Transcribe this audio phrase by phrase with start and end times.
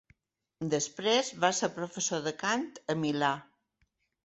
[0.71, 3.33] Després va ser professor de cant a Milà.